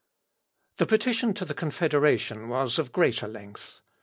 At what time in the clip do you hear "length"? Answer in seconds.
3.27-3.81